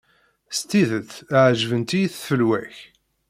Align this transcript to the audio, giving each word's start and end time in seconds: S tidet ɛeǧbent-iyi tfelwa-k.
S 0.57 0.59
tidet 0.69 1.11
ɛeǧbent-iyi 1.43 2.07
tfelwa-k. 2.09 2.75